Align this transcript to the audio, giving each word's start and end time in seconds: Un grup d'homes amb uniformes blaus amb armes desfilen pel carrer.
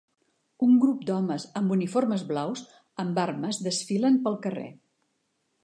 Un 0.67 0.71
grup 0.85 1.03
d'homes 1.09 1.45
amb 1.61 1.75
uniformes 1.75 2.25
blaus 2.33 2.65
amb 3.05 3.21
armes 3.27 3.63
desfilen 3.69 4.21
pel 4.25 4.41
carrer. 4.47 4.69